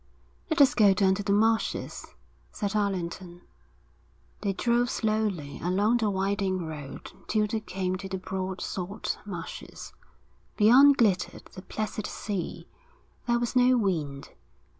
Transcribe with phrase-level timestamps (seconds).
[0.49, 2.07] 'Let us go down to the marshes,'
[2.51, 3.43] said Allerton.
[4.41, 9.93] They drove slowly along the winding road till they came to the broad salt marshes.
[10.57, 12.67] Beyond glittered the placid sea.
[13.27, 14.29] There was no wind.